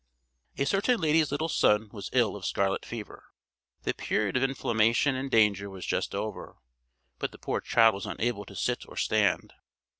A 0.57 0.65
certain 0.65 0.99
lady's 0.99 1.31
little 1.31 1.47
son 1.47 1.87
was 1.91 2.09
ill 2.11 2.35
of 2.35 2.43
scarlet 2.43 2.87
fever. 2.87 3.23
The 3.83 3.93
period 3.93 4.35
of 4.35 4.41
inflammation 4.41 5.13
and 5.13 5.29
danger 5.29 5.69
was 5.69 5.85
just 5.85 6.15
over, 6.15 6.55
but 7.19 7.31
the 7.31 7.37
poor 7.37 7.61
child 7.61 7.93
was 7.93 8.07
unable 8.07 8.45
to 8.45 8.55
sit 8.55 8.83
or 8.87 8.97
stand. 8.97 9.53